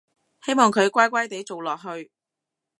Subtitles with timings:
[0.43, 2.09] 希望佢乖乖哋做落去